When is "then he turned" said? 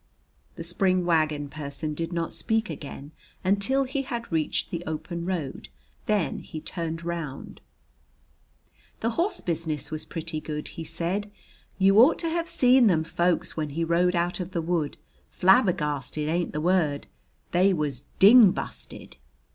6.07-7.03